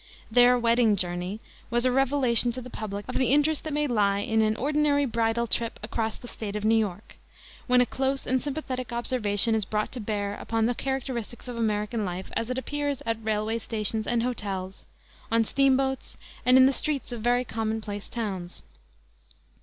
Their 0.31 0.57
Wedding 0.57 0.95
Journey 0.95 1.41
was 1.69 1.85
a 1.85 1.91
revelation 1.91 2.51
to 2.53 2.61
the 2.63 2.71
public 2.71 3.07
of 3.07 3.17
the 3.19 3.31
interest 3.31 3.63
that 3.65 3.73
may 3.73 3.85
lie 3.85 4.17
in 4.21 4.41
an 4.41 4.55
ordinary 4.55 5.05
bridal 5.05 5.45
trip 5.45 5.79
across 5.83 6.17
the 6.17 6.27
State 6.27 6.55
of 6.55 6.65
New 6.65 6.73
York, 6.73 7.17
when 7.67 7.81
a 7.81 7.85
close 7.85 8.25
and 8.25 8.41
sympathetic 8.41 8.91
observation 8.91 9.53
is 9.53 9.63
brought 9.63 9.91
to 9.91 9.99
bear 9.99 10.33
upon 10.39 10.65
the 10.65 10.73
characteristics 10.73 11.47
of 11.47 11.55
American 11.55 12.03
life 12.03 12.31
as 12.33 12.49
it 12.49 12.57
appears 12.57 13.03
at 13.05 13.23
railway 13.23 13.59
stations 13.59 14.07
and 14.07 14.23
hotels, 14.23 14.87
on 15.31 15.43
steam 15.43 15.77
boats 15.77 16.17
and 16.47 16.57
in 16.57 16.65
the 16.65 16.73
streets 16.73 17.11
of 17.11 17.21
very 17.21 17.45
commonplace 17.45 18.09
towns. 18.09 18.63